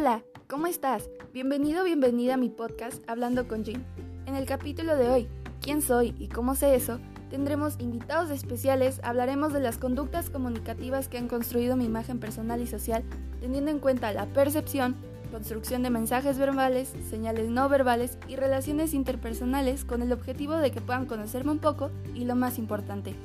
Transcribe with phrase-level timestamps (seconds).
[0.00, 1.10] Hola, ¿cómo estás?
[1.32, 3.82] Bienvenido, bienvenida a mi podcast Hablando con Jim.
[4.26, 5.28] En el capítulo de hoy,
[5.60, 7.00] ¿quién soy y cómo sé eso?
[7.30, 12.68] Tendremos invitados especiales, hablaremos de las conductas comunicativas que han construido mi imagen personal y
[12.68, 13.02] social,
[13.40, 14.94] teniendo en cuenta la percepción,
[15.32, 20.80] construcción de mensajes verbales, señales no verbales y relaciones interpersonales con el objetivo de que
[20.80, 23.16] puedan conocerme un poco y lo más importante,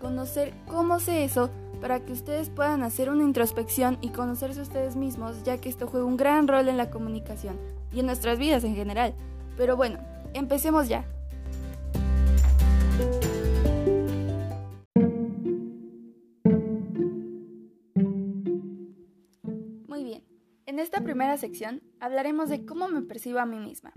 [0.00, 1.50] conocer cómo sé eso
[1.86, 6.04] para que ustedes puedan hacer una introspección y conocerse ustedes mismos, ya que esto juega
[6.04, 7.56] un gran rol en la comunicación
[7.92, 9.14] y en nuestras vidas en general.
[9.56, 10.00] Pero bueno,
[10.34, 11.04] empecemos ya.
[19.86, 20.24] Muy bien,
[20.66, 23.92] en esta primera sección hablaremos de cómo me percibo a mí misma.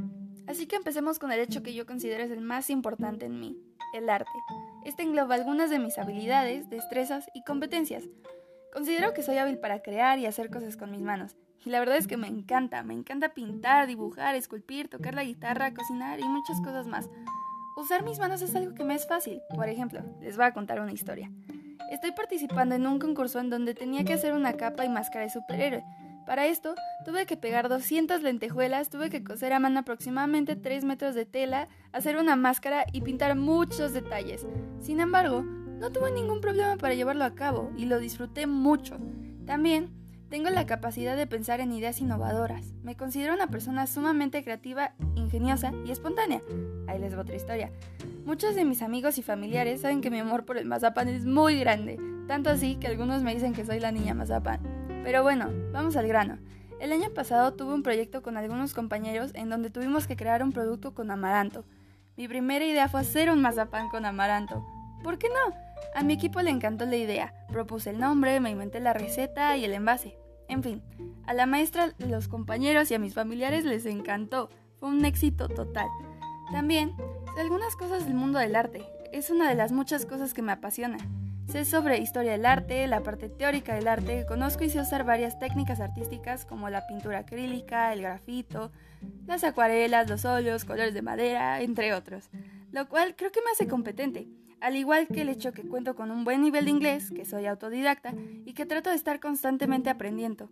[0.46, 3.58] Así que empecemos con el hecho que yo considero es el más importante en mí,
[3.96, 4.30] el arte.
[4.90, 8.06] Este engloba algunas de mis habilidades, destrezas y competencias.
[8.74, 11.38] Considero que soy hábil para crear y hacer cosas con mis manos.
[11.64, 15.76] Y la verdad es que me encanta, me encanta pintar, dibujar, esculpir, tocar la guitarra,
[15.76, 17.08] cocinar y muchas cosas más.
[17.78, 19.44] Usar mis manos es algo que me es fácil.
[19.54, 21.30] Por ejemplo, les voy a contar una historia.
[21.92, 25.30] Estoy participando en un concurso en donde tenía que hacer una capa y máscara de
[25.30, 25.84] superhéroe.
[26.30, 31.16] Para esto, tuve que pegar 200 lentejuelas, tuve que coser a mano aproximadamente 3 metros
[31.16, 34.46] de tela, hacer una máscara y pintar muchos detalles.
[34.80, 39.00] Sin embargo, no tuve ningún problema para llevarlo a cabo y lo disfruté mucho.
[39.48, 39.90] También
[40.30, 42.76] tengo la capacidad de pensar en ideas innovadoras.
[42.84, 46.44] Me considero una persona sumamente creativa, ingeniosa y espontánea.
[46.88, 47.72] Ahí les va otra historia.
[48.26, 51.60] Muchos de mis amigos y familiares saben que mi amor por el mazapán es muy
[51.60, 54.79] grande, tanto así que algunos me dicen que soy la niña mazapán.
[55.04, 56.38] Pero bueno, vamos al grano.
[56.80, 60.52] El año pasado tuve un proyecto con algunos compañeros en donde tuvimos que crear un
[60.52, 61.66] producto con amaranto.
[62.16, 64.66] Mi primera idea fue hacer un mazapán con amaranto.
[65.04, 65.56] ¿Por qué no?
[65.96, 67.34] A mi equipo le encantó la idea.
[67.50, 70.18] Propuse el nombre, me inventé la receta y el envase.
[70.48, 70.82] En fin,
[71.26, 74.50] a la maestra, los compañeros y a mis familiares les encantó.
[74.80, 75.88] Fue un éxito total.
[76.52, 76.96] También
[77.40, 78.86] algunas cosas del mundo del arte.
[79.12, 80.98] Es una de las muchas cosas que me apasiona.
[81.50, 85.40] Sé sobre historia del arte, la parte teórica del arte, conozco y sé usar varias
[85.40, 88.72] técnicas artísticas como la pintura acrílica, el grafito,
[89.26, 92.30] las acuarelas, los óleos, colores de madera, entre otros,
[92.72, 94.28] lo cual creo que me hace competente,
[94.62, 97.48] al igual que el hecho que cuento con un buen nivel de inglés, que soy
[97.48, 98.14] autodidacta
[98.46, 100.52] y que trato de estar constantemente aprendiendo.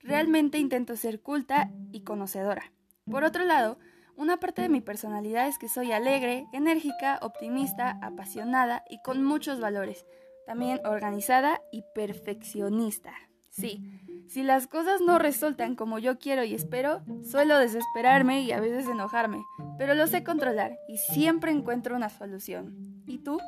[0.00, 2.70] Realmente intento ser culta y conocedora.
[3.10, 3.80] Por otro lado,
[4.14, 9.58] una parte de mi personalidad es que soy alegre, enérgica, optimista, apasionada y con muchos
[9.58, 10.06] valores
[10.46, 13.12] también organizada y perfeccionista.
[13.50, 13.82] Sí,
[14.28, 18.86] si las cosas no resultan como yo quiero y espero, suelo desesperarme y a veces
[18.86, 19.42] enojarme,
[19.78, 23.02] pero lo sé controlar y siempre encuentro una solución.
[23.06, 23.38] ¿Y tú?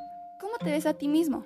[0.41, 1.44] ¿Cómo te ves a ti mismo?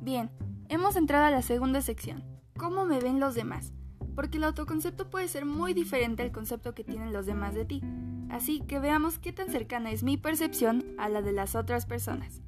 [0.00, 0.30] Bien,
[0.68, 2.24] hemos entrado a la segunda sección.
[2.56, 3.72] ¿Cómo me ven los demás?
[4.18, 7.84] Porque el autoconcepto puede ser muy diferente al concepto que tienen los demás de ti.
[8.30, 12.42] Así que veamos qué tan cercana es mi percepción a la de las otras personas.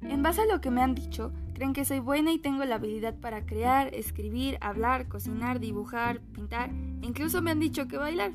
[0.00, 2.74] En base a lo que me han dicho, creen que soy buena y tengo la
[2.74, 8.32] habilidad para crear, escribir, hablar, cocinar, dibujar, pintar, e incluso me han dicho que bailar.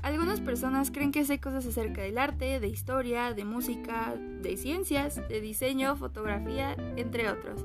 [0.00, 5.16] Algunas personas creen que sé cosas acerca del arte, de historia, de música, de ciencias,
[5.28, 7.62] de diseño, fotografía, entre otros.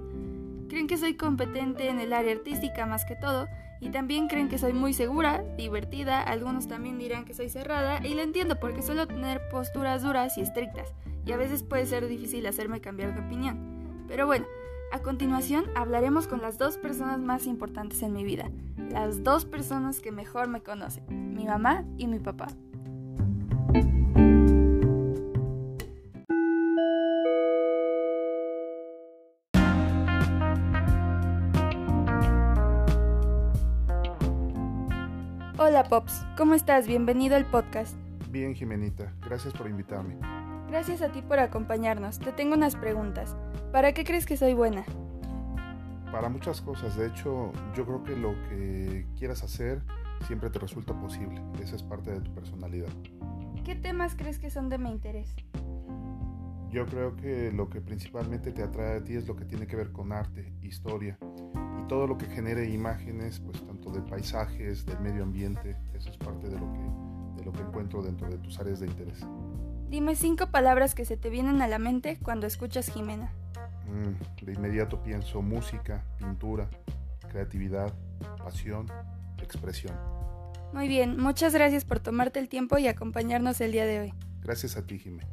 [0.68, 3.48] Creen que soy competente en el área artística más que todo
[3.82, 8.14] y también creen que soy muy segura, divertida, algunos también dirán que soy cerrada y
[8.14, 10.94] lo entiendo porque suelo tener posturas duras y estrictas
[11.26, 14.06] y a veces puede ser difícil hacerme cambiar de opinión.
[14.08, 14.46] Pero bueno,
[14.94, 18.52] a continuación hablaremos con las dos personas más importantes en mi vida,
[18.92, 22.48] las dos personas que mejor me conocen, mi mamá y mi papá.
[35.64, 36.88] Hola Pops, ¿cómo estás?
[36.88, 37.96] Bienvenido al podcast.
[38.32, 40.18] Bien, Jimenita, gracias por invitarme.
[40.68, 42.18] Gracias a ti por acompañarnos.
[42.18, 43.38] Te tengo unas preguntas.
[43.72, 44.84] ¿Para qué crees que soy buena?
[46.12, 49.84] Para muchas cosas, de hecho, yo creo que lo que quieras hacer
[50.26, 51.40] siempre te resulta posible.
[51.62, 52.90] Esa es parte de tu personalidad.
[53.64, 55.36] ¿Qué temas crees que son de mi interés?
[56.72, 59.76] Yo creo que lo que principalmente te atrae a ti es lo que tiene que
[59.76, 61.20] ver con arte, historia
[61.92, 65.76] todo lo que genere imágenes, pues tanto de paisajes, del medio ambiente.
[65.94, 68.88] Eso es parte de lo que, de lo que encuentro dentro de tus áreas de
[68.88, 69.20] interés.
[69.90, 73.34] Dime cinco palabras que se te vienen a la mente cuando escuchas Jimena.
[73.88, 76.70] Mm, de inmediato pienso música, pintura,
[77.30, 77.94] creatividad,
[78.38, 78.88] pasión,
[79.44, 79.94] expresión.
[80.72, 84.14] Muy bien, muchas gracias por tomarte el tiempo y acompañarnos el día de hoy.
[84.42, 85.28] Gracias a ti, Jimena.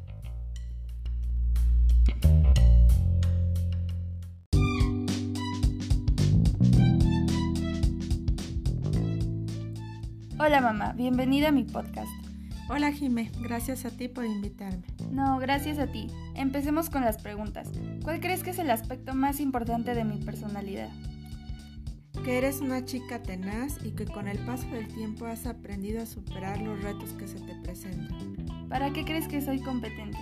[10.41, 12.09] Hola mamá, bienvenida a mi podcast.
[12.69, 14.85] Hola Jimé, gracias a ti por invitarme.
[15.11, 16.07] No, gracias a ti.
[16.33, 17.69] Empecemos con las preguntas.
[18.05, 20.87] ¿Cuál crees que es el aspecto más importante de mi personalidad?
[22.23, 26.05] Que eres una chica tenaz y que con el paso del tiempo has aprendido a
[26.05, 28.37] superar los retos que se te presentan.
[28.69, 30.19] ¿Para qué crees que soy competente?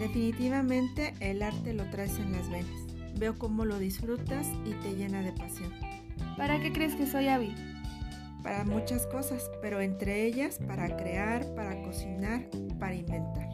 [0.00, 2.80] Definitivamente el arte lo traes en las venas.
[3.16, 5.72] Veo cómo lo disfrutas y te llena de pasión.
[6.36, 7.69] ¿Para qué crees que soy hábil?
[8.42, 12.42] Para muchas cosas, pero entre ellas para crear, para cocinar,
[12.78, 13.48] para inventar.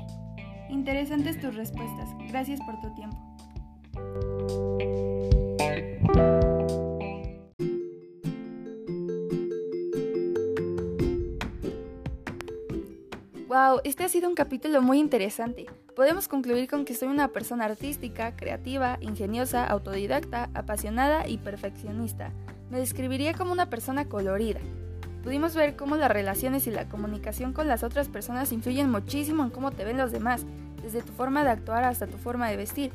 [0.69, 2.09] Interesantes tus respuestas.
[2.29, 3.17] Gracias por tu tiempo.
[13.49, 15.67] Wow, este ha sido un capítulo muy interesante.
[15.95, 22.33] Podemos concluir con que soy una persona artística, creativa, ingeniosa, autodidacta, apasionada y perfeccionista.
[22.71, 24.61] Me describiría como una persona colorida.
[25.23, 29.51] Pudimos ver cómo las relaciones y la comunicación con las otras personas influyen muchísimo en
[29.51, 30.45] cómo te ven los demás,
[30.83, 32.93] desde tu forma de actuar hasta tu forma de vestir.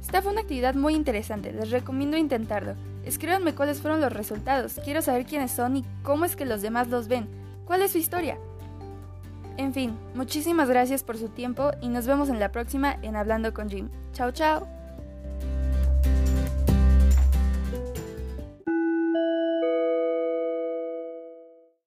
[0.00, 2.74] Esta fue una actividad muy interesante, les recomiendo intentarlo.
[3.04, 6.88] Escríbanme cuáles fueron los resultados, quiero saber quiénes son y cómo es que los demás
[6.88, 7.28] los ven.
[7.64, 8.36] ¿Cuál es su historia?
[9.56, 13.52] En fin, muchísimas gracias por su tiempo y nos vemos en la próxima en Hablando
[13.52, 13.88] con Jim.
[14.12, 14.79] Chao, chao.